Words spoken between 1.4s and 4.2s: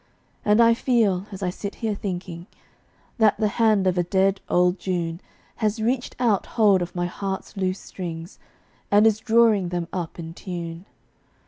I sit here thinking, That the hand of a